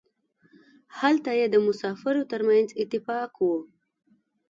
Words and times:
هلته 0.99 1.29
یې 1.39 1.47
د 1.49 1.55
مسافرو 1.67 2.29
ترمنځ 2.31 2.67
اتفاق 2.81 3.31
و. 3.41 3.51